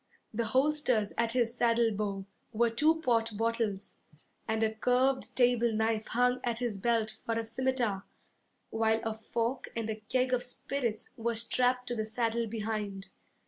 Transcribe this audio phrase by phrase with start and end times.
[0.33, 3.99] The holsters at his saddle bow were two port bottles,
[4.47, 8.03] And a curved table knife hung at his belt for a scimitar,
[8.71, 13.09] While a fork and a keg of spirits were strapped to the saddle behind.